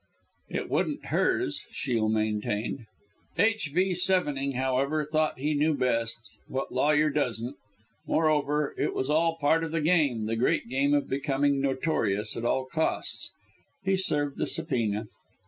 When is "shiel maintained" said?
1.69-2.87